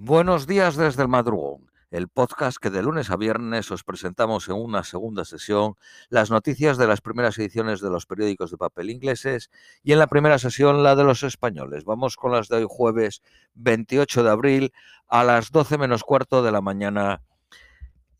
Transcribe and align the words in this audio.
Buenos 0.00 0.46
días 0.46 0.76
desde 0.76 1.02
el 1.02 1.08
madrugón, 1.08 1.72
el 1.90 2.06
podcast 2.06 2.58
que 2.58 2.70
de 2.70 2.84
lunes 2.84 3.10
a 3.10 3.16
viernes 3.16 3.68
os 3.72 3.82
presentamos 3.82 4.48
en 4.48 4.54
una 4.54 4.84
segunda 4.84 5.24
sesión 5.24 5.74
las 6.08 6.30
noticias 6.30 6.78
de 6.78 6.86
las 6.86 7.00
primeras 7.00 7.36
ediciones 7.36 7.80
de 7.80 7.90
los 7.90 8.06
periódicos 8.06 8.52
de 8.52 8.58
papel 8.58 8.90
ingleses 8.90 9.50
y 9.82 9.90
en 9.90 9.98
la 9.98 10.06
primera 10.06 10.38
sesión 10.38 10.84
la 10.84 10.94
de 10.94 11.02
los 11.02 11.24
españoles. 11.24 11.84
Vamos 11.84 12.14
con 12.14 12.30
las 12.30 12.46
de 12.46 12.58
hoy 12.58 12.66
jueves 12.68 13.22
28 13.54 14.22
de 14.22 14.30
abril 14.30 14.72
a 15.08 15.24
las 15.24 15.50
12 15.50 15.78
menos 15.78 16.04
cuarto 16.04 16.44
de 16.44 16.52
la 16.52 16.60
mañana 16.60 17.20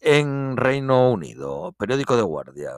en 0.00 0.56
Reino 0.56 1.12
Unido, 1.12 1.76
periódico 1.78 2.16
de 2.16 2.22
guardia. 2.22 2.72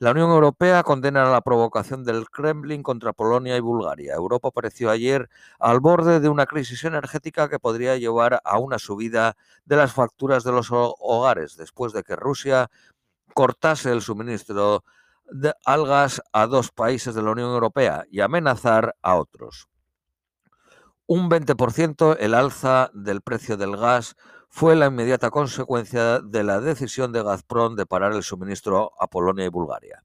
La 0.00 0.12
Unión 0.12 0.30
Europea 0.30 0.84
condena 0.84 1.24
la 1.24 1.40
provocación 1.40 2.04
del 2.04 2.30
Kremlin 2.30 2.84
contra 2.84 3.12
Polonia 3.12 3.56
y 3.56 3.60
Bulgaria. 3.60 4.14
Europa 4.14 4.46
apareció 4.46 4.90
ayer 4.90 5.28
al 5.58 5.80
borde 5.80 6.20
de 6.20 6.28
una 6.28 6.46
crisis 6.46 6.84
energética 6.84 7.48
que 7.48 7.58
podría 7.58 7.96
llevar 7.96 8.40
a 8.44 8.58
una 8.60 8.78
subida 8.78 9.36
de 9.64 9.74
las 9.74 9.92
facturas 9.92 10.44
de 10.44 10.52
los 10.52 10.68
hogares 10.70 11.56
después 11.56 11.92
de 11.92 12.04
que 12.04 12.14
Rusia 12.14 12.70
cortase 13.34 13.90
el 13.90 14.00
suministro 14.00 14.84
de 15.32 15.52
algas 15.64 16.22
a 16.32 16.46
dos 16.46 16.70
países 16.70 17.16
de 17.16 17.22
la 17.22 17.32
Unión 17.32 17.50
Europea 17.50 18.04
y 18.08 18.20
amenazar 18.20 18.94
a 19.02 19.16
otros. 19.16 19.66
Un 21.10 21.30
20% 21.30 22.18
el 22.20 22.34
alza 22.34 22.90
del 22.92 23.22
precio 23.22 23.56
del 23.56 23.78
gas 23.78 24.14
fue 24.50 24.76
la 24.76 24.88
inmediata 24.88 25.30
consecuencia 25.30 26.18
de 26.20 26.44
la 26.44 26.60
decisión 26.60 27.12
de 27.12 27.22
Gazprom 27.22 27.76
de 27.76 27.86
parar 27.86 28.12
el 28.12 28.22
suministro 28.22 28.92
a 29.00 29.06
Polonia 29.06 29.46
y 29.46 29.48
Bulgaria. 29.48 30.04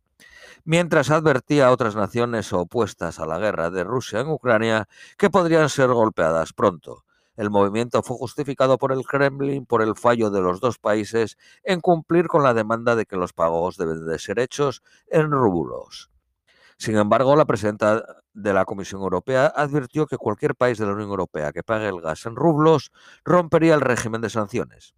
Mientras 0.63 1.11
advertía 1.11 1.67
a 1.67 1.71
otras 1.71 1.97
naciones 1.97 2.53
opuestas 2.53 3.19
a 3.19 3.25
la 3.25 3.37
guerra 3.37 3.69
de 3.69 3.83
Rusia 3.83 4.21
en 4.21 4.29
Ucrania 4.29 4.87
que 5.17 5.29
podrían 5.29 5.67
ser 5.67 5.89
golpeadas 5.89 6.53
pronto. 6.53 7.03
El 7.35 7.49
movimiento 7.49 8.01
fue 8.01 8.15
justificado 8.15 8.77
por 8.77 8.93
el 8.93 9.03
Kremlin 9.03 9.65
por 9.65 9.81
el 9.81 9.97
fallo 9.97 10.29
de 10.29 10.39
los 10.39 10.61
dos 10.61 10.79
países 10.79 11.37
en 11.65 11.81
cumplir 11.81 12.27
con 12.27 12.43
la 12.43 12.53
demanda 12.53 12.95
de 12.95 13.05
que 13.05 13.17
los 13.17 13.33
pagos 13.33 13.75
deben 13.75 14.05
de 14.05 14.19
ser 14.19 14.39
hechos 14.39 14.81
en 15.07 15.31
rublos. 15.31 16.09
Sin 16.77 16.95
embargo, 16.95 17.35
la 17.35 17.43
presidenta 17.43 18.22
de 18.33 18.53
la 18.53 18.65
Comisión 18.65 19.01
Europea 19.01 19.51
advirtió 19.55 20.07
que 20.07 20.17
cualquier 20.17 20.55
país 20.55 20.77
de 20.77 20.85
la 20.85 20.93
Unión 20.93 21.09
Europea 21.09 21.51
que 21.51 21.63
pague 21.63 21.87
el 21.87 22.01
gas 22.01 22.25
en 22.25 22.35
rublos 22.35 22.91
rompería 23.23 23.75
el 23.75 23.81
régimen 23.81 24.21
de 24.21 24.29
sanciones. 24.29 24.95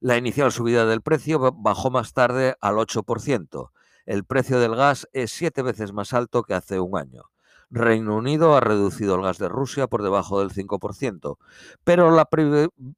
La 0.00 0.16
inicial 0.16 0.52
subida 0.52 0.86
del 0.86 1.02
precio 1.02 1.52
bajó 1.52 1.90
más 1.90 2.12
tarde 2.12 2.56
al 2.60 2.76
8%. 2.76 3.70
El 4.06 4.24
precio 4.24 4.60
del 4.60 4.76
gas 4.76 5.08
es 5.12 5.32
siete 5.32 5.62
veces 5.62 5.92
más 5.92 6.12
alto 6.12 6.44
que 6.44 6.54
hace 6.54 6.78
un 6.80 6.96
año. 6.96 7.24
Reino 7.70 8.16
Unido 8.16 8.56
ha 8.56 8.60
reducido 8.60 9.16
el 9.16 9.22
gas 9.22 9.38
de 9.38 9.48
Rusia 9.48 9.88
por 9.88 10.02
debajo 10.02 10.40
del 10.40 10.50
5%, 10.50 11.36
pero 11.84 12.10
la 12.10 12.28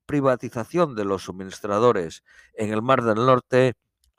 privatización 0.07 0.95
de 0.95 1.05
los 1.05 1.25
suministradores 1.25 2.23
en 2.55 2.73
el 2.73 2.83
Mar 2.83 3.03
del 3.03 3.27
Norte 3.27 3.75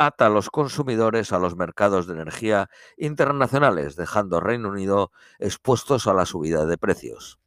ata 0.06 0.28
a 0.28 0.30
los 0.30 0.50
consumidores 0.50 1.32
a 1.32 1.40
los 1.40 1.56
mercados 1.56 2.08
de 2.08 2.14
energía 2.14 2.70
internacionales, 2.98 3.96
dejando 3.96 4.38
a 4.38 4.42
Reino 4.42 4.70
Unido 4.70 5.12
expuestos 5.40 6.08
a 6.08 6.14
la 6.14 6.26
subida 6.26 6.66
de 6.66 6.78
precios. 6.78 7.40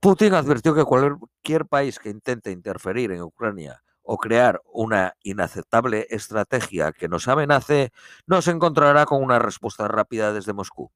Putin 0.00 0.34
advirtió 0.34 0.74
que 0.74 0.84
cualquier 0.84 1.66
país 1.66 1.98
que 1.98 2.10
intente 2.10 2.50
interferir 2.50 3.12
en 3.12 3.22
Ucrania 3.22 3.82
o 4.02 4.18
crear 4.18 4.60
una 4.72 5.14
inaceptable 5.22 6.06
estrategia 6.10 6.92
que 6.92 7.08
nos 7.08 7.28
amenace, 7.28 7.92
no 8.26 8.42
se 8.42 8.50
encontrará 8.50 9.06
con 9.06 9.22
una 9.22 9.38
respuesta 9.38 9.86
rápida 9.88 10.32
desde 10.32 10.52
Moscú. 10.52 10.90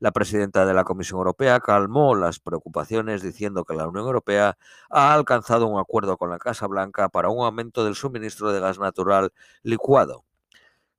La 0.00 0.12
presidenta 0.12 0.64
de 0.64 0.72
la 0.72 0.84
Comisión 0.84 1.18
Europea 1.18 1.60
calmó 1.60 2.14
las 2.14 2.38
preocupaciones 2.40 3.20
diciendo 3.20 3.66
que 3.66 3.74
la 3.74 3.86
Unión 3.86 4.06
Europea 4.06 4.56
ha 4.88 5.12
alcanzado 5.12 5.66
un 5.66 5.78
acuerdo 5.78 6.16
con 6.16 6.30
la 6.30 6.38
Casa 6.38 6.66
Blanca 6.66 7.10
para 7.10 7.28
un 7.28 7.44
aumento 7.44 7.84
del 7.84 7.94
suministro 7.94 8.50
de 8.50 8.60
gas 8.60 8.78
natural 8.78 9.34
licuado. 9.62 10.24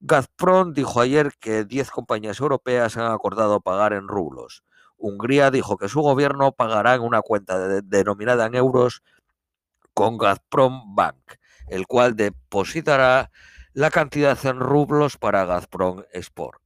Gazprom 0.02 0.74
dijo 0.74 1.02
ayer 1.02 1.34
que 1.40 1.66
10 1.66 1.90
compañías 1.90 2.40
europeas 2.40 2.96
han 2.96 3.12
acordado 3.12 3.60
pagar 3.60 3.94
en 3.94 4.08
rublos. 4.08 4.64
Hungría 4.98 5.50
dijo 5.50 5.78
que 5.78 5.90
su 5.90 6.02
gobierno 6.02 6.52
pagará 6.52 6.94
en 6.94 7.02
una 7.02 7.24
cuenta 7.24 7.58
denominada 7.82 8.46
en 8.46 8.54
euros 8.54 9.02
con 9.96 10.20
Gazprom 10.20 10.94
Bank, 10.94 11.40
el 11.70 11.88
cual 11.88 12.16
depositará 12.16 13.32
la 13.74 13.90
cantidad 13.90 14.38
en 14.46 14.60
rublos 14.60 15.18
para 15.18 15.46
Gazprom 15.46 16.04
Export 16.14 16.61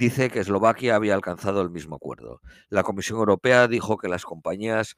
dice 0.00 0.30
que 0.30 0.40
Eslovaquia 0.40 0.96
había 0.96 1.14
alcanzado 1.14 1.60
el 1.60 1.68
mismo 1.68 1.96
acuerdo. 1.96 2.40
La 2.70 2.82
Comisión 2.82 3.18
Europea 3.18 3.68
dijo 3.68 3.98
que 3.98 4.08
las 4.08 4.24
compañías 4.24 4.96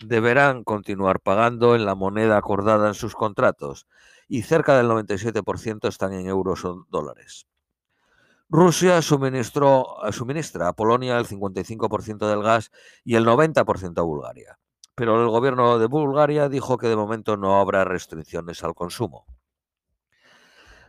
deberán 0.00 0.62
continuar 0.62 1.18
pagando 1.18 1.74
en 1.74 1.84
la 1.84 1.96
moneda 1.96 2.36
acordada 2.36 2.86
en 2.86 2.94
sus 2.94 3.16
contratos 3.16 3.88
y 4.28 4.42
cerca 4.42 4.76
del 4.76 4.86
97% 4.86 5.88
están 5.88 6.12
en 6.12 6.28
euros 6.28 6.64
o 6.64 6.86
dólares. 6.88 7.48
Rusia 8.48 9.02
suministró, 9.02 9.96
suministra 10.12 10.68
a 10.68 10.72
Polonia 10.72 11.18
el 11.18 11.26
55% 11.26 12.28
del 12.28 12.42
gas 12.44 12.70
y 13.02 13.16
el 13.16 13.26
90% 13.26 13.98
a 13.98 14.02
Bulgaria. 14.02 14.60
Pero 14.94 15.20
el 15.20 15.30
gobierno 15.30 15.80
de 15.80 15.86
Bulgaria 15.86 16.48
dijo 16.48 16.78
que 16.78 16.86
de 16.86 16.94
momento 16.94 17.36
no 17.36 17.58
habrá 17.58 17.82
restricciones 17.84 18.62
al 18.62 18.76
consumo. 18.76 19.26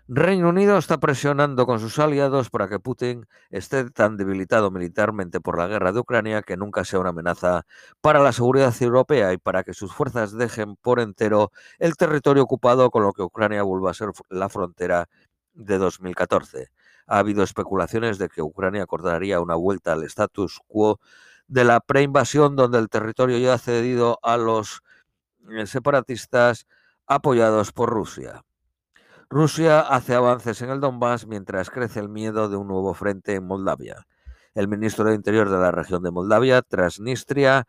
Reino 0.08 0.50
Unido 0.50 0.78
está 0.78 1.00
presionando 1.00 1.66
con 1.66 1.80
sus 1.80 1.98
aliados 1.98 2.52
para 2.52 2.70
que 2.70 2.80
Putin 2.80 3.26
esté 3.50 3.90
tan 3.90 4.18
debilitado 4.18 4.70
militarmente 4.70 5.42
por 5.42 5.58
la 5.58 5.66
guerra 5.66 5.92
de 5.92 6.00
Ucrania 6.00 6.44
que 6.44 6.58
nunca 6.58 6.86
sea 6.86 7.00
una 7.00 7.10
amenaza 7.10 7.66
para 8.02 8.20
la 8.20 8.32
seguridad 8.32 8.72
europea 8.82 9.34
y 9.34 9.40
para 9.40 9.64
que 9.64 9.74
sus 9.74 9.92
fuerzas 9.92 10.38
dejen 10.38 10.76
por 10.76 11.00
entero 11.00 11.52
el 11.80 11.96
territorio 11.96 12.44
ocupado 12.44 12.92
con 12.92 13.02
lo 13.02 13.14
que 13.14 13.24
Ucrania 13.24 13.64
vuelva 13.64 13.90
a 13.90 13.96
ser 13.96 14.10
la 14.30 14.48
frontera 14.48 15.10
de 15.54 15.80
2014. 15.80 16.68
Ha 17.08 17.18
habido 17.18 17.42
especulaciones 17.42 18.20
de 18.20 18.30
que 18.30 18.44
Ucrania 18.44 18.84
acordaría 18.84 19.42
una 19.42 19.56
vuelta 19.56 19.94
al 19.94 20.04
status 20.04 20.60
quo 20.68 21.00
de 21.48 21.64
la 21.64 21.80
preinvasión 21.80 22.56
donde 22.56 22.78
el 22.78 22.90
territorio 22.90 23.40
ya 23.40 23.56
ha 23.56 23.58
cedido 23.58 24.20
a 24.22 24.38
los 24.38 24.84
eh, 25.50 25.66
separatistas 25.66 26.68
apoyados 27.08 27.72
por 27.72 27.90
Rusia. 27.90 28.45
Rusia 29.36 29.82
hace 29.82 30.16
avances 30.16 30.62
en 30.62 30.70
el 30.70 30.80
Donbass 30.80 31.28
mientras 31.28 31.70
crece 31.70 32.00
el 32.00 32.08
miedo 32.08 32.48
de 32.48 32.56
un 32.56 32.70
nuevo 32.70 32.94
frente 32.94 33.36
en 33.36 33.46
Moldavia. 33.46 34.08
El 34.54 34.70
ministro 34.70 35.04
de 35.04 35.14
Interior 35.14 35.50
de 35.50 35.58
la 35.58 35.72
región 35.72 36.02
de 36.04 36.10
Moldavia, 36.10 36.62
Transnistria, 36.62 37.68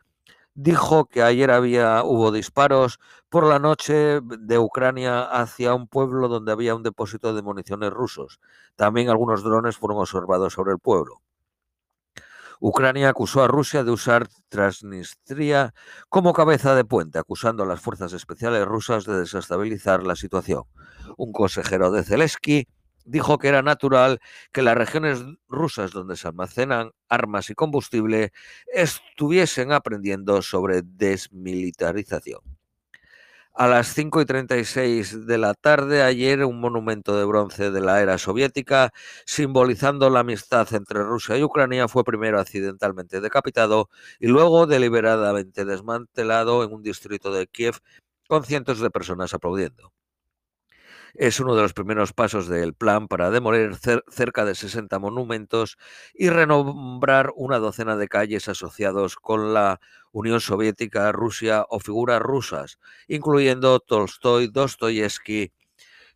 dijo 0.54 1.06
que 1.06 1.24
ayer 1.24 1.50
había 1.50 2.04
hubo 2.04 2.30
disparos 2.30 3.00
por 3.28 3.48
la 3.48 3.58
noche 3.58 4.20
de 4.22 4.58
Ucrania 4.60 5.24
hacia 5.24 5.74
un 5.74 5.88
pueblo 5.88 6.28
donde 6.28 6.52
había 6.52 6.76
un 6.76 6.84
depósito 6.84 7.34
de 7.34 7.42
municiones 7.42 7.90
rusos. 7.90 8.38
También 8.76 9.08
algunos 9.08 9.42
drones 9.42 9.76
fueron 9.76 9.98
observados 9.98 10.52
sobre 10.52 10.70
el 10.70 10.78
pueblo. 10.78 11.20
Ucrania 12.60 13.08
acusó 13.08 13.42
a 13.42 13.48
Rusia 13.48 13.84
de 13.84 13.90
usar 13.90 14.28
Transnistria 14.48 15.74
como 16.08 16.32
cabeza 16.32 16.74
de 16.74 16.84
puente, 16.84 17.18
acusando 17.18 17.62
a 17.62 17.66
las 17.66 17.80
fuerzas 17.80 18.12
especiales 18.12 18.64
rusas 18.64 19.04
de 19.04 19.18
desestabilizar 19.18 20.02
la 20.02 20.16
situación. 20.16 20.64
Un 21.16 21.32
consejero 21.32 21.90
de 21.90 22.04
Zelensky 22.04 22.66
dijo 23.04 23.38
que 23.38 23.48
era 23.48 23.62
natural 23.62 24.18
que 24.52 24.62
las 24.62 24.76
regiones 24.76 25.24
rusas 25.48 25.92
donde 25.92 26.16
se 26.16 26.28
almacenan 26.28 26.90
armas 27.08 27.50
y 27.50 27.54
combustible 27.54 28.32
estuviesen 28.72 29.72
aprendiendo 29.72 30.42
sobre 30.42 30.82
desmilitarización. 30.82 32.55
A 33.58 33.68
las 33.68 33.94
5 33.94 34.20
y 34.20 34.26
36 34.26 35.26
de 35.26 35.38
la 35.38 35.54
tarde, 35.54 36.02
ayer, 36.02 36.44
un 36.44 36.60
monumento 36.60 37.16
de 37.16 37.24
bronce 37.24 37.70
de 37.70 37.80
la 37.80 38.02
era 38.02 38.18
soviética, 38.18 38.92
simbolizando 39.24 40.10
la 40.10 40.20
amistad 40.20 40.68
entre 40.74 41.02
Rusia 41.02 41.38
y 41.38 41.42
Ucrania, 41.42 41.88
fue 41.88 42.04
primero 42.04 42.38
accidentalmente 42.38 43.22
decapitado 43.22 43.88
y 44.20 44.26
luego 44.26 44.66
deliberadamente 44.66 45.64
desmantelado 45.64 46.64
en 46.64 46.72
un 46.74 46.82
distrito 46.82 47.32
de 47.32 47.46
Kiev 47.46 47.78
con 48.28 48.44
cientos 48.44 48.78
de 48.80 48.90
personas 48.90 49.32
aplaudiendo 49.32 49.95
es 51.18 51.40
uno 51.40 51.54
de 51.54 51.62
los 51.62 51.72
primeros 51.72 52.12
pasos 52.12 52.48
del 52.48 52.74
plan 52.74 53.08
para 53.08 53.30
demoler 53.30 53.76
cerca 54.08 54.44
de 54.44 54.54
60 54.54 54.98
monumentos 54.98 55.78
y 56.14 56.28
renombrar 56.28 57.32
una 57.36 57.58
docena 57.58 57.96
de 57.96 58.08
calles 58.08 58.48
asociados 58.48 59.16
con 59.16 59.54
la 59.54 59.80
Unión 60.12 60.40
Soviética, 60.40 61.12
Rusia 61.12 61.64
o 61.68 61.80
figuras 61.80 62.20
rusas, 62.20 62.78
incluyendo 63.08 63.80
Tolstoy, 63.80 64.48
Dostoyevsky 64.48 65.52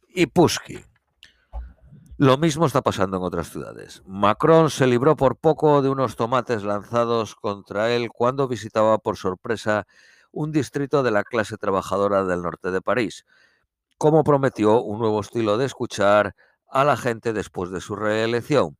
y 0.09 0.27
Pushkin. 0.27 0.85
Lo 2.19 2.37
mismo 2.37 2.67
está 2.67 2.83
pasando 2.83 3.17
en 3.17 3.23
otras 3.23 3.49
ciudades. 3.49 4.03
Macron 4.05 4.69
se 4.69 4.87
libró 4.87 5.17
por 5.17 5.37
poco 5.37 5.81
de 5.81 5.89
unos 5.89 6.17
tomates 6.17 6.65
lanzados 6.65 7.35
contra 7.35 7.91
él 7.93 8.11
cuando 8.11 8.47
visitaba 8.47 8.99
por 8.99 9.17
sorpresa 9.17 9.87
un 10.31 10.53
distrito 10.53 11.03
de 11.03 11.11
la 11.11 11.25
clase 11.25 11.57
trabajadora 11.57 12.25
del 12.25 12.43
norte 12.43 12.71
de 12.71 12.83
París, 12.83 13.25
como 14.01 14.25
prometió 14.25 14.81
un 14.83 14.99
nuevo 14.99 15.21
estilo 15.21 15.59
de 15.59 15.67
escuchar 15.67 16.35
a 16.71 16.85
la 16.85 16.97
gente 16.97 17.35
después 17.35 17.71
de 17.71 17.83
su 17.83 17.95
reelección. 17.97 18.79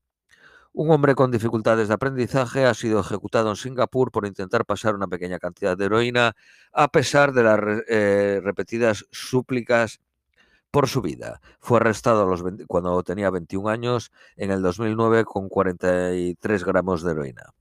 Un 0.73 0.91
hombre 0.91 1.15
con 1.15 1.31
dificultades 1.31 1.89
de 1.89 1.95
aprendizaje 1.95 2.65
ha 2.65 2.73
sido 2.73 3.01
ejecutado 3.01 3.51
en 3.51 3.57
Singapur 3.57 4.11
por 4.13 4.25
intentar 4.25 4.65
pasar 4.65 4.95
una 4.95 5.09
pequeña 5.09 5.39
cantidad 5.39 5.77
de 5.77 5.85
heroína 5.85 6.37
a 6.73 6.89
pesar 6.89 7.35
de 7.35 7.43
las 7.43 7.61
eh, 7.87 8.41
repetidas 8.43 9.05
súplicas 9.11 10.01
por 10.71 10.89
su 10.89 11.03
vida. 11.03 11.43
Fue 11.61 11.77
arrestado 11.77 12.27
los 12.27 12.43
cuando 12.67 13.03
tenía 13.03 13.29
21 13.29 13.69
años 13.69 14.13
en 14.37 14.53
el 14.53 14.63
2009 14.63 15.27
con 15.27 15.51
43 15.51 16.65
gramos 16.65 17.03
de 17.03 17.11
heroína. 17.11 17.53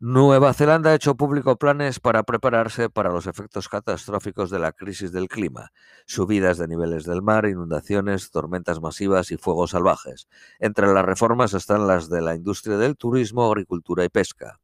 Nueva 0.00 0.54
Zelanda 0.54 0.90
ha 0.90 0.94
hecho 0.94 1.16
público 1.16 1.56
planes 1.56 1.98
para 1.98 2.22
prepararse 2.22 2.88
para 2.88 3.10
los 3.10 3.26
efectos 3.26 3.68
catastróficos 3.68 4.48
de 4.48 4.60
la 4.60 4.70
crisis 4.70 5.10
del 5.10 5.26
clima, 5.26 5.72
subidas 6.06 6.56
de 6.56 6.68
niveles 6.68 7.04
del 7.04 7.20
mar, 7.20 7.46
inundaciones, 7.46 8.30
tormentas 8.30 8.80
masivas 8.80 9.32
y 9.32 9.36
fuegos 9.38 9.72
salvajes. 9.72 10.28
Entre 10.60 10.86
las 10.86 11.04
reformas 11.04 11.52
están 11.52 11.88
las 11.88 12.08
de 12.08 12.20
la 12.20 12.36
industria 12.36 12.76
del 12.76 12.96
turismo, 12.96 13.44
agricultura 13.46 14.04
y 14.04 14.08
pesca. 14.08 14.60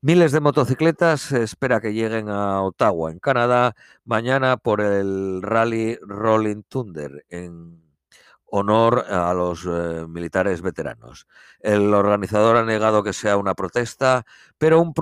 Miles 0.00 0.32
de 0.32 0.40
motocicletas 0.40 1.20
se 1.20 1.44
espera 1.44 1.80
que 1.80 1.94
lleguen 1.94 2.28
a 2.28 2.60
Ottawa, 2.62 3.12
en 3.12 3.20
Canadá, 3.20 3.76
mañana 4.04 4.56
por 4.56 4.80
el 4.80 5.42
Rally 5.42 5.96
Rolling 6.02 6.62
Thunder 6.68 7.24
en 7.28 7.87
honor 8.50 9.04
a 9.08 9.32
los 9.34 9.66
eh, 9.66 10.06
militares 10.08 10.62
veteranos. 10.62 11.26
El 11.60 11.92
organizador 11.92 12.56
ha 12.56 12.64
negado 12.64 13.02
que 13.02 13.12
sea 13.12 13.36
una 13.36 13.54
protesta, 13.54 14.24
pero 14.58 14.80
una 14.80 14.92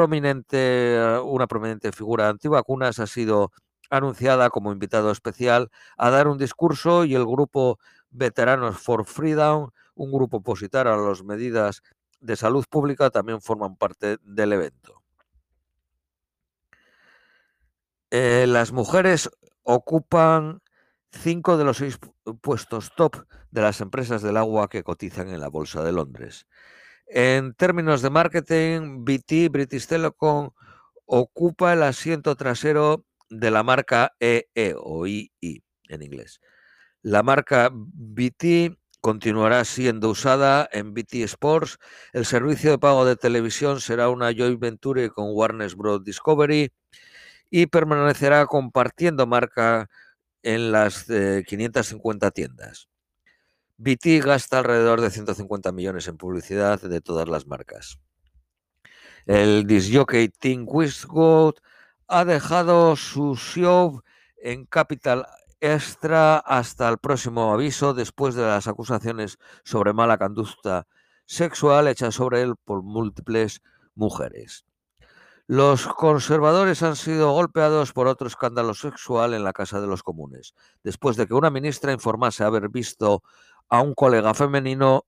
prominente 1.46 1.92
figura 1.92 2.28
antivacunas 2.28 2.98
ha 2.98 3.06
sido 3.06 3.52
anunciada 3.90 4.50
como 4.50 4.72
invitado 4.72 5.10
especial 5.10 5.70
a 5.96 6.10
dar 6.10 6.28
un 6.28 6.38
discurso 6.38 7.04
y 7.04 7.14
el 7.14 7.24
grupo 7.24 7.78
Veteranos 8.10 8.78
for 8.78 9.04
Freedom, 9.04 9.70
un 9.94 10.12
grupo 10.12 10.38
opositor 10.38 10.88
a 10.88 10.96
las 10.96 11.22
medidas 11.22 11.82
de 12.20 12.36
salud 12.36 12.64
pública, 12.68 13.10
también 13.10 13.40
forman 13.40 13.76
parte 13.76 14.18
del 14.22 14.52
evento. 14.52 15.02
Eh, 18.10 18.46
las 18.48 18.72
mujeres 18.72 19.30
ocupan 19.62 20.62
cinco 21.16 21.56
de 21.56 21.64
los 21.64 21.78
seis 21.78 21.98
puestos 22.40 22.92
top 22.96 23.24
de 23.50 23.62
las 23.62 23.80
empresas 23.80 24.22
del 24.22 24.36
agua 24.36 24.68
que 24.68 24.82
cotizan 24.82 25.28
en 25.28 25.40
la 25.40 25.48
Bolsa 25.48 25.82
de 25.82 25.92
Londres. 25.92 26.46
En 27.06 27.54
términos 27.54 28.02
de 28.02 28.10
marketing, 28.10 29.04
BT, 29.04 29.48
British 29.50 29.86
Telecom, 29.86 30.50
ocupa 31.06 31.72
el 31.72 31.82
asiento 31.82 32.34
trasero 32.34 33.04
de 33.30 33.50
la 33.50 33.62
marca 33.62 34.12
EE 34.20 34.48
e 34.54 34.74
o 34.76 35.06
II 35.06 35.30
en 35.88 36.02
inglés. 36.02 36.40
La 37.02 37.22
marca 37.22 37.70
BT 37.72 38.76
continuará 39.00 39.64
siendo 39.64 40.10
usada 40.10 40.68
en 40.72 40.94
BT 40.94 41.22
Sports. 41.22 41.78
El 42.12 42.24
servicio 42.24 42.72
de 42.72 42.78
pago 42.78 43.04
de 43.04 43.14
televisión 43.14 43.80
será 43.80 44.08
una 44.08 44.32
joint 44.32 44.58
venture 44.58 45.10
con 45.10 45.26
Warner 45.30 45.72
Bros. 45.76 46.02
Discovery 46.02 46.72
y 47.48 47.66
permanecerá 47.66 48.46
compartiendo 48.46 49.26
marca 49.26 49.88
en 50.46 50.70
las 50.70 51.06
550 51.44 52.30
tiendas. 52.30 52.88
BT 53.78 54.24
gasta 54.24 54.60
alrededor 54.60 55.00
de 55.00 55.10
150 55.10 55.72
millones 55.72 56.06
en 56.06 56.16
publicidad 56.16 56.80
de 56.80 57.00
todas 57.00 57.28
las 57.28 57.48
marcas. 57.48 57.98
El 59.26 59.66
disjockey 59.66 60.28
Tim 60.28 60.64
Westwood 60.68 61.56
ha 62.06 62.24
dejado 62.24 62.94
su 62.94 63.34
show 63.34 64.02
en 64.40 64.66
Capital 64.66 65.26
Extra 65.58 66.36
hasta 66.38 66.88
el 66.88 66.98
próximo 66.98 67.52
aviso 67.52 67.92
después 67.92 68.36
de 68.36 68.42
las 68.42 68.68
acusaciones 68.68 69.38
sobre 69.64 69.94
mala 69.94 70.16
conducta 70.16 70.86
sexual 71.24 71.88
hechas 71.88 72.14
sobre 72.14 72.42
él 72.42 72.54
por 72.64 72.84
múltiples 72.84 73.62
mujeres. 73.96 74.64
Los 75.48 75.86
conservadores 75.86 76.82
han 76.82 76.96
sido 76.96 77.30
golpeados 77.30 77.92
por 77.92 78.08
otro 78.08 78.26
escándalo 78.26 78.74
sexual 78.74 79.32
en 79.32 79.44
la 79.44 79.52
Casa 79.52 79.80
de 79.80 79.86
los 79.86 80.02
Comunes, 80.02 80.54
después 80.82 81.16
de 81.16 81.28
que 81.28 81.34
una 81.34 81.50
ministra 81.50 81.92
informase 81.92 82.42
haber 82.42 82.68
visto 82.68 83.22
a 83.68 83.80
un 83.80 83.94
colega 83.94 84.34
femenino, 84.34 85.04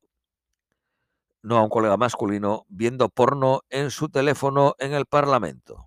no 1.43 1.56
a 1.56 1.62
un 1.62 1.69
colega 1.69 1.96
masculino, 1.96 2.67
viendo 2.69 3.08
porno 3.08 3.62
en 3.69 3.90
su 3.90 4.11
teléfono 4.11 4.76
en 4.79 4.93
el 4.93 5.06
Parlamento. 5.06 5.87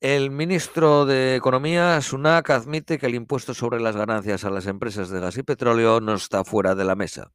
El 0.00 0.32
ministro 0.32 1.06
de 1.06 1.36
Economía, 1.36 2.00
Sunak, 2.00 2.50
admite 2.50 2.98
que 2.98 3.06
el 3.06 3.14
impuesto 3.14 3.54
sobre 3.54 3.80
las 3.80 3.94
ganancias 3.94 4.44
a 4.44 4.50
las 4.50 4.66
empresas 4.66 5.10
de 5.10 5.20
gas 5.20 5.36
y 5.38 5.44
petróleo 5.44 6.00
no 6.00 6.14
está 6.14 6.42
fuera 6.42 6.74
de 6.74 6.84
la 6.84 6.96
mesa 6.96 7.30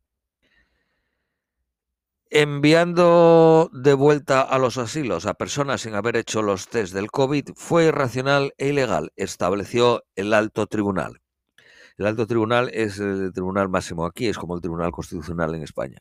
enviando 2.35 3.69
de 3.73 3.93
vuelta 3.93 4.41
a 4.41 4.57
los 4.57 4.79
asilos 4.79 5.27
a 5.27 5.35
personas 5.35 5.81
sin 5.81 5.93
haber 5.93 6.15
hecho 6.15 6.41
los 6.41 6.67
test 6.67 6.91
del 6.91 7.11
COVID 7.11 7.49
fue 7.55 7.85
irracional 7.85 8.55
e 8.57 8.69
ilegal, 8.69 9.11
estableció 9.15 10.03
el 10.15 10.33
alto 10.33 10.65
tribunal. 10.65 11.21
El 11.95 12.07
alto 12.07 12.25
tribunal 12.25 12.71
es 12.73 12.97
el 12.97 13.31
tribunal 13.33 13.69
máximo 13.69 14.03
aquí, 14.07 14.29
es 14.29 14.39
como 14.39 14.55
el 14.55 14.61
tribunal 14.61 14.91
constitucional 14.91 15.53
en 15.53 15.61
España. 15.61 15.99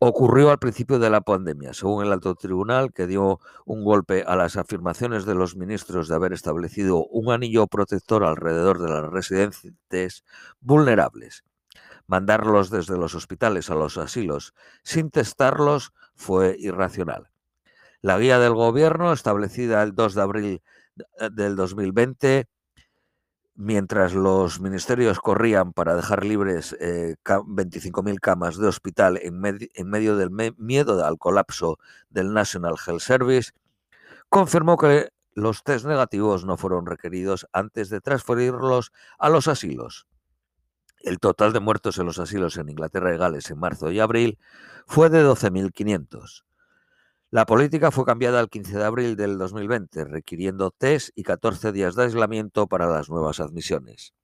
Ocurrió 0.00 0.50
al 0.50 0.58
principio 0.58 0.98
de 0.98 1.08
la 1.08 1.20
pandemia, 1.20 1.72
según 1.72 2.04
el 2.04 2.12
alto 2.12 2.34
tribunal, 2.34 2.92
que 2.92 3.06
dio 3.06 3.38
un 3.64 3.84
golpe 3.84 4.24
a 4.26 4.34
las 4.34 4.56
afirmaciones 4.56 5.24
de 5.24 5.36
los 5.36 5.54
ministros 5.54 6.08
de 6.08 6.16
haber 6.16 6.32
establecido 6.32 7.06
un 7.06 7.30
anillo 7.30 7.68
protector 7.68 8.24
alrededor 8.24 8.82
de 8.82 8.88
las 8.88 9.08
residentes 9.08 10.24
vulnerables 10.60 11.44
Mandarlos 12.06 12.70
desde 12.70 12.98
los 12.98 13.14
hospitales 13.14 13.70
a 13.70 13.74
los 13.74 13.96
asilos 13.96 14.54
sin 14.82 15.10
testarlos 15.10 15.92
fue 16.14 16.56
irracional. 16.58 17.30
La 18.00 18.18
guía 18.18 18.38
del 18.38 18.52
gobierno, 18.54 19.12
establecida 19.12 19.82
el 19.82 19.94
2 19.94 20.14
de 20.14 20.22
abril 20.22 20.62
del 21.32 21.56
2020, 21.56 22.48
mientras 23.54 24.14
los 24.14 24.60
ministerios 24.60 25.20
corrían 25.20 25.72
para 25.72 25.94
dejar 25.94 26.24
libres 26.24 26.76
25.000 26.78 28.14
eh, 28.14 28.16
camas 28.20 28.58
de 28.58 28.66
hospital 28.66 29.18
en, 29.22 29.40
medio 29.88 30.16
del 30.16 30.30
miedo 30.58 31.04
al 31.04 31.18
colapso 31.18 31.78
del 32.10 32.32
National 32.32 32.74
Health 32.84 33.00
Service, 33.00 33.52
confirmó 34.28 34.76
que 34.76 35.10
los 35.32 35.62
test 35.62 35.86
negativos 35.86 36.44
no 36.44 36.56
fueron 36.56 36.86
requeridos 36.86 37.46
antes 37.52 37.88
de 37.90 38.00
transferirlos 38.00 38.92
a 39.18 39.28
los 39.28 39.48
asilos. 39.48 40.06
El 41.04 41.18
total 41.18 41.52
de 41.52 41.60
muertos 41.60 41.98
en 41.98 42.06
los 42.06 42.18
asilos 42.18 42.56
en 42.56 42.70
Inglaterra 42.70 43.14
y 43.14 43.18
Gales 43.18 43.50
en 43.50 43.58
marzo 43.58 43.90
y 43.90 44.00
abril 44.00 44.38
fue 44.86 45.10
de 45.10 45.22
12.500. 45.22 46.44
La 47.30 47.44
política 47.44 47.90
fue 47.90 48.06
cambiada 48.06 48.40
el 48.40 48.48
15 48.48 48.78
de 48.78 48.84
abril 48.84 49.14
del 49.14 49.36
2020, 49.36 50.04
requiriendo 50.04 50.70
test 50.70 51.10
y 51.14 51.22
14 51.22 51.72
días 51.72 51.94
de 51.94 52.04
aislamiento 52.04 52.68
para 52.68 52.86
las 52.86 53.10
nuevas 53.10 53.38
admisiones. 53.38 54.14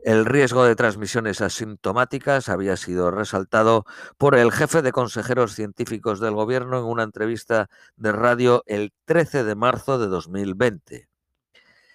El 0.00 0.24
riesgo 0.24 0.64
de 0.64 0.74
transmisiones 0.74 1.40
asintomáticas 1.40 2.48
había 2.48 2.76
sido 2.76 3.12
resaltado 3.12 3.84
por 4.18 4.34
el 4.34 4.50
jefe 4.50 4.82
de 4.82 4.90
consejeros 4.90 5.54
científicos 5.54 6.18
del 6.18 6.34
gobierno 6.34 6.80
en 6.80 6.86
una 6.86 7.04
entrevista 7.04 7.70
de 7.96 8.10
radio 8.10 8.64
el 8.66 8.92
13 9.04 9.44
de 9.44 9.54
marzo 9.54 10.00
de 10.00 10.08
2020. 10.08 11.08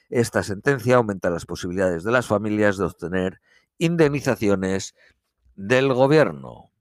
Esta 0.10 0.42
sentencia 0.42 0.96
aumenta 0.96 1.30
las 1.30 1.46
posibilidades 1.46 2.06
de 2.06 2.12
las 2.12 2.28
familias 2.28 2.78
de 2.78 2.86
obtener 2.86 3.42
indemnizaciones 3.80 4.94
del 5.56 5.92
gobierno. 5.94 6.72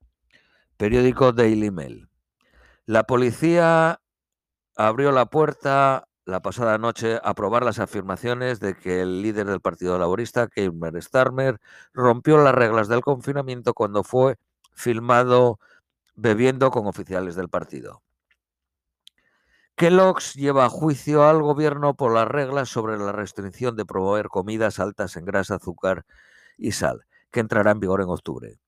Periódico 0.76 1.32
Daily 1.32 1.70
Mail. 1.70 2.08
La 2.84 3.04
policía 3.04 4.00
abrió 4.76 5.10
la 5.12 5.26
puerta 5.26 6.08
la 6.24 6.42
pasada 6.42 6.76
noche 6.76 7.18
a 7.24 7.32
probar 7.32 7.64
las 7.64 7.78
afirmaciones 7.78 8.60
de 8.60 8.76
que 8.76 9.00
el 9.00 9.22
líder 9.22 9.46
del 9.46 9.62
Partido 9.62 9.98
Laborista, 9.98 10.46
Keir 10.46 10.72
Starmer, 11.00 11.58
rompió 11.94 12.36
las 12.36 12.54
reglas 12.54 12.88
del 12.88 13.00
confinamiento 13.00 13.72
cuando 13.72 14.04
fue 14.04 14.36
filmado 14.74 15.58
bebiendo 16.16 16.70
con 16.70 16.86
oficiales 16.86 17.34
del 17.34 17.48
partido. 17.48 18.02
Kellogg's 19.74 20.34
lleva 20.34 20.66
a 20.66 20.68
juicio 20.68 21.24
al 21.24 21.40
gobierno 21.40 21.94
por 21.94 22.12
las 22.12 22.28
reglas 22.28 22.68
sobre 22.68 22.98
la 22.98 23.12
restricción 23.12 23.76
de 23.76 23.86
promover 23.86 24.28
comidas 24.28 24.80
altas 24.80 25.16
en 25.16 25.24
grasa, 25.24 25.54
azúcar 25.54 26.04
y 26.58 26.72
sal, 26.72 27.06
que 27.30 27.40
entrará 27.40 27.70
en 27.70 27.80
vigor 27.80 28.02
en 28.02 28.08
octubre. 28.08 28.60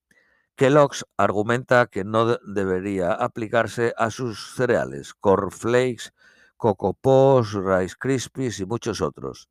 Kellogg's 0.55 1.07
argumenta 1.17 1.87
que 1.87 2.05
no 2.05 2.37
debería 2.37 3.13
aplicarse 3.13 3.95
a 3.97 4.11
sus 4.11 4.55
cereales, 4.55 5.15
cornflakes, 5.15 6.13
Coco 6.57 6.93
Pops, 6.93 7.55
Rice 7.55 7.95
Krispies 7.99 8.61
y 8.61 8.67
muchos 8.67 9.01
otros. 9.01 9.49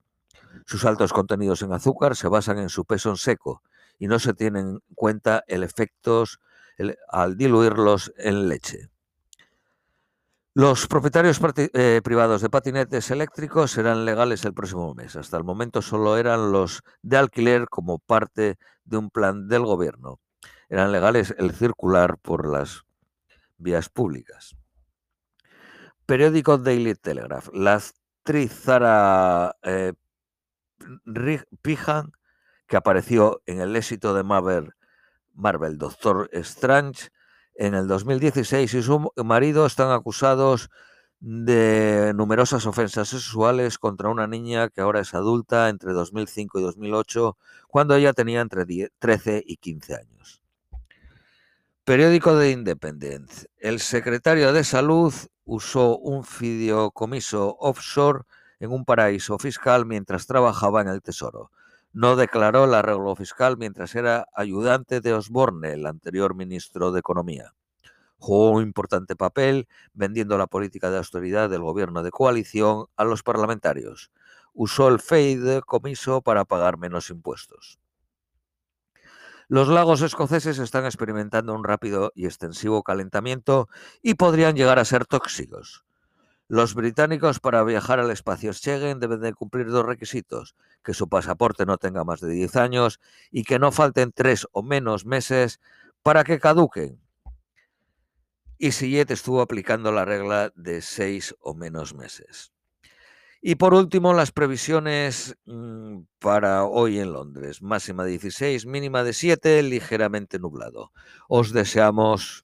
Sus 0.68 0.86
altos 0.86 1.12
contenidos 1.12 1.64
en 1.64 1.74
azúcar 1.74 2.16
se 2.16 2.28
basan 2.28 2.60
en 2.60 2.70
su 2.70 2.86
peso 2.86 3.10
en 3.10 3.18
seco 3.18 3.64
y 3.98 4.08
no 4.08 4.20
se 4.20 4.36
tienen 4.36 4.68
en 4.68 4.80
cuenta 4.94 5.44
el 5.48 5.64
efectos 5.64 6.40
al 7.08 7.36
diluirlos 7.36 8.14
en 8.18 8.48
leche. 8.48 8.90
Los 10.60 10.88
propietarios 10.88 11.40
eh, 11.56 12.02
privados 12.04 12.42
de 12.42 12.50
patinetes 12.50 13.12
eléctricos 13.12 13.72
serán 13.72 14.04
legales 14.04 14.44
el 14.44 14.54
próximo 14.54 14.94
mes. 14.94 15.16
Hasta 15.16 15.38
el 15.38 15.46
momento 15.46 15.82
solo 15.82 16.18
eran 16.18 16.52
los 16.52 16.84
de 17.02 17.16
alquiler 17.16 17.70
como 17.70 17.98
parte 17.98 18.58
de 18.84 18.98
un 18.98 19.10
plan 19.10 19.48
del 19.48 19.64
gobierno. 19.64 20.20
eran 20.68 20.92
legales 20.92 21.34
el 21.38 21.54
circular 21.54 22.18
por 22.18 22.46
las 22.46 22.84
vías 23.58 23.88
públicas. 23.88 24.58
Periódico 26.06 26.58
Daily 26.58 26.94
Telegraph. 26.96 27.48
La 27.54 27.76
actriz 27.76 28.52
Zara 28.52 29.56
eh, 29.64 29.94
Pijan, 31.62 32.12
que 32.68 32.76
apareció 32.76 33.42
en 33.46 33.62
el 33.62 33.78
éxito 33.78 34.14
de 34.14 34.24
Marvel, 34.24 34.74
Marvel 35.34 35.78
Doctor 35.78 36.30
Strange 36.34 37.12
en 37.60 37.74
el 37.74 37.88
2016 37.88 38.74
y 38.74 38.82
su 38.82 39.12
marido 39.18 39.66
están 39.66 39.92
acusados 39.92 40.70
de 41.20 42.14
numerosas 42.16 42.66
ofensas 42.66 43.10
sexuales 43.10 43.78
contra 43.78 44.08
una 44.08 44.28
niña 44.28 44.70
que 44.70 44.80
ahora 44.80 45.02
es 45.02 45.14
adulta 45.14 45.68
entre 45.68 45.92
2005 45.92 46.58
y 46.58 46.64
2008, 46.64 47.38
cuando 47.68 47.96
ella 47.96 48.14
tenía 48.14 48.40
entre 48.40 48.66
13 48.98 49.44
y 49.46 49.58
15 49.58 49.96
años. 49.96 50.42
Periódico 51.84 52.38
de 52.38 52.52
Independent. 52.52 53.30
El 53.58 53.82
secretario 53.82 54.54
de 54.54 54.64
Salud 54.64 55.14
usó 55.44 55.98
un 55.98 56.24
fideicomiso 56.24 57.58
offshore 57.60 58.22
en 58.62 58.72
un 58.72 58.86
paraíso 58.86 59.38
fiscal 59.38 59.86
mientras 59.86 60.28
trabajaba 60.28 60.82
en 60.82 60.88
el 60.88 61.02
Tesoro. 61.02 61.52
No 61.92 62.16
declaró 62.16 62.66
el 62.66 62.74
arreglo 62.74 63.16
fiscal 63.16 63.58
mientras 63.58 63.96
era 63.96 64.28
ayudante 64.34 65.02
de 65.02 65.14
Osborne, 65.14 65.74
el 65.74 65.86
anterior 65.86 66.36
ministro 66.36 66.92
de 66.92 67.00
Economía 67.00 67.54
jugó 68.20 68.52
un 68.52 68.64
importante 68.64 69.16
papel 69.16 69.68
vendiendo 69.94 70.38
la 70.38 70.48
política 70.48 70.92
de 70.92 70.98
austeridad 70.98 71.50
del 71.50 71.62
gobierno 71.62 72.04
de 72.04 72.12
coalición 72.12 72.86
a 72.96 73.06
los 73.06 73.24
parlamentarios. 73.24 74.12
Usó 74.54 74.90
el 74.90 75.00
FEID 75.00 75.62
comiso 75.62 76.22
para 76.22 76.46
pagar 76.46 76.78
menos 76.78 77.10
impuestos. 77.10 77.80
Los 79.48 79.68
lagos 79.68 80.02
escoceses 80.02 80.60
están 80.60 80.86
experimentando 80.86 81.56
un 81.56 81.64
rápido 81.64 82.12
y 82.14 82.26
extensivo 82.26 82.84
calentamiento 82.84 83.68
y 84.04 84.14
podrían 84.14 84.56
llegar 84.56 84.78
a 84.78 84.86
ser 84.86 85.06
tóxicos. 85.06 85.86
Los 86.50 86.74
británicos 86.76 87.40
para 87.40 87.64
viajar 87.64 88.00
al 88.00 88.12
espacio 88.12 88.52
Schengen 88.52 89.00
deben 89.00 89.22
de 89.22 89.34
cumplir 89.34 89.68
dos 89.68 89.86
requisitos, 89.86 90.56
que 90.84 90.94
su 90.94 91.08
pasaporte 91.08 91.66
no 91.66 91.78
tenga 91.78 92.04
más 92.04 92.20
de 92.20 92.30
10 92.30 92.58
años 92.58 93.00
y 93.32 93.44
que 93.44 93.60
no 93.60 93.72
falten 93.72 94.12
tres 94.12 94.46
o 94.52 94.62
menos 94.62 95.06
meses 95.06 95.62
para 96.04 96.26
que 96.26 96.40
caduquen 96.40 97.00
y 98.60 98.74
Sillet 98.74 99.10
estuvo 99.10 99.42
aplicando 99.42 99.92
la 99.92 100.04
regla 100.04 100.52
de 100.54 100.82
seis 100.82 101.34
o 101.40 101.56
menos 101.56 101.96
meses. 101.96 102.52
Y 103.42 103.56
por 103.56 103.74
último, 103.74 104.14
las 104.14 104.34
previsiones 104.34 105.38
mm, 105.46 106.00
para 106.20 106.66
hoy 106.66 107.00
en 107.00 107.14
Londres. 107.14 107.62
Máxima 107.62 108.04
de 108.04 108.12
16, 108.12 108.66
mínima 108.66 109.06
de 109.06 109.14
7, 109.14 109.64
ligeramente 109.64 110.40
nublado. 110.40 110.92
Os 111.30 111.54
deseamos 111.54 112.44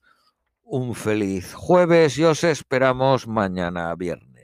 un 0.65 0.95
feliz 0.95 1.53
jueves 1.53 2.17
y 2.17 2.23
os 2.23 2.43
esperamos 2.43 3.27
mañana 3.27 3.93
viernes. 3.95 4.34